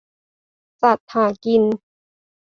[0.81, 1.63] สัตว์หากิน